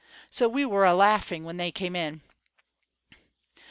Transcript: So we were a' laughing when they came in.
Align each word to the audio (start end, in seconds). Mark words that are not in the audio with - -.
So 0.31 0.49
we 0.49 0.65
were 0.65 0.83
a' 0.83 0.95
laughing 0.95 1.43
when 1.43 1.57
they 1.57 1.71
came 1.71 1.95
in. 1.95 2.23